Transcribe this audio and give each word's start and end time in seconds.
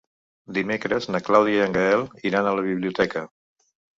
Dimecres 0.57 1.07
na 1.15 1.21
Clàudia 1.27 1.59
i 1.59 1.61
en 1.67 1.77
Gaël 1.77 2.05
iran 2.31 2.49
a 2.53 2.57
la 2.61 2.65
biblioteca. 2.71 3.25